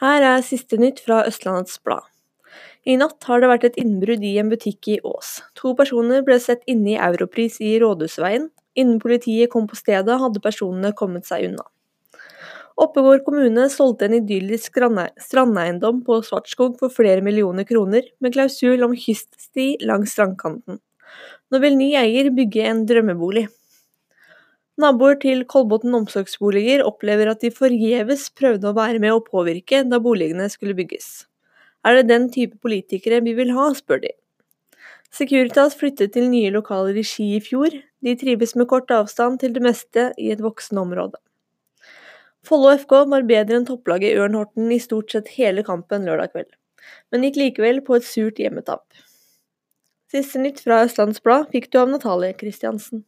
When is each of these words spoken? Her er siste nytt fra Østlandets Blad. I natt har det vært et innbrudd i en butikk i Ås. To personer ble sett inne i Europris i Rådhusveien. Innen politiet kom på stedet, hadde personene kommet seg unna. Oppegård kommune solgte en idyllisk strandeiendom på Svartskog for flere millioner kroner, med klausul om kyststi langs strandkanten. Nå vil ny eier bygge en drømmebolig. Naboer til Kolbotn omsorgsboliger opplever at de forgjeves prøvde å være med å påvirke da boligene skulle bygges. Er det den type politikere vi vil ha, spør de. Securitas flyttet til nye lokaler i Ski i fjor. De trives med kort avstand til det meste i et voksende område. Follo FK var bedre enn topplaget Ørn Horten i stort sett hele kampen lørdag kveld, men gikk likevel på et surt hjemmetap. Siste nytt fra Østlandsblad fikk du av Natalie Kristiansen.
Her 0.00 0.24
er 0.24 0.40
siste 0.40 0.78
nytt 0.80 1.02
fra 1.04 1.18
Østlandets 1.28 1.76
Blad. 1.84 2.06
I 2.88 2.94
natt 2.96 3.26
har 3.28 3.42
det 3.42 3.50
vært 3.50 3.66
et 3.68 3.74
innbrudd 3.82 4.22
i 4.24 4.38
en 4.40 4.48
butikk 4.48 4.88
i 4.88 4.94
Ås. 5.04 5.34
To 5.60 5.74
personer 5.76 6.22
ble 6.24 6.38
sett 6.40 6.62
inne 6.64 6.94
i 6.94 6.96
Europris 6.96 7.58
i 7.60 7.74
Rådhusveien. 7.82 8.46
Innen 8.80 8.96
politiet 9.02 9.52
kom 9.52 9.66
på 9.68 9.76
stedet, 9.76 10.16
hadde 10.22 10.40
personene 10.40 10.94
kommet 10.96 11.28
seg 11.28 11.50
unna. 11.50 11.66
Oppegård 12.80 13.26
kommune 13.26 13.66
solgte 13.68 14.08
en 14.08 14.16
idyllisk 14.22 14.80
strandeiendom 15.20 16.00
på 16.06 16.22
Svartskog 16.24 16.80
for 16.80 16.88
flere 16.96 17.20
millioner 17.20 17.68
kroner, 17.68 18.08
med 18.24 18.32
klausul 18.32 18.80
om 18.86 18.96
kyststi 18.96 19.74
langs 19.84 20.16
strandkanten. 20.16 20.80
Nå 21.52 21.60
vil 21.60 21.76
ny 21.76 21.92
eier 22.00 22.32
bygge 22.32 22.64
en 22.72 22.86
drømmebolig. 22.88 23.50
Naboer 24.80 25.18
til 25.20 25.42
Kolbotn 25.44 25.92
omsorgsboliger 25.98 26.80
opplever 26.86 27.28
at 27.32 27.42
de 27.44 27.50
forgjeves 27.52 28.28
prøvde 28.38 28.70
å 28.70 28.76
være 28.76 29.00
med 29.02 29.12
å 29.12 29.22
påvirke 29.24 29.82
da 29.88 29.98
boligene 30.00 30.46
skulle 30.52 30.76
bygges. 30.78 31.26
Er 31.84 31.98
det 31.98 32.08
den 32.08 32.28
type 32.32 32.56
politikere 32.64 33.20
vi 33.24 33.34
vil 33.36 33.52
ha, 33.56 33.70
spør 33.76 34.00
de. 34.06 34.12
Securitas 35.12 35.74
flyttet 35.76 36.14
til 36.14 36.28
nye 36.30 36.52
lokaler 36.54 36.96
i 36.96 37.04
Ski 37.04 37.32
i 37.36 37.42
fjor. 37.44 37.74
De 38.00 38.14
trives 38.16 38.54
med 38.56 38.68
kort 38.70 38.92
avstand 38.94 39.42
til 39.42 39.52
det 39.56 39.64
meste 39.64 40.10
i 40.16 40.30
et 40.32 40.40
voksende 40.44 40.86
område. 40.86 41.18
Follo 42.46 42.70
FK 42.72 42.94
var 43.10 43.28
bedre 43.28 43.58
enn 43.58 43.68
topplaget 43.68 44.16
Ørn 44.16 44.38
Horten 44.38 44.70
i 44.72 44.80
stort 44.80 45.12
sett 45.12 45.28
hele 45.34 45.64
kampen 45.66 46.06
lørdag 46.08 46.32
kveld, 46.32 46.52
men 47.12 47.26
gikk 47.26 47.36
likevel 47.42 47.82
på 47.84 47.98
et 47.98 48.08
surt 48.08 48.40
hjemmetap. 48.40 48.86
Siste 50.10 50.40
nytt 50.40 50.62
fra 50.64 50.80
Østlandsblad 50.86 51.50
fikk 51.52 51.68
du 51.70 51.82
av 51.82 51.92
Natalie 51.92 52.32
Kristiansen. 52.38 53.04